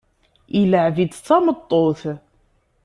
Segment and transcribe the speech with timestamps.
[0.59, 2.01] Ilεeb-itt d tameṭṭut.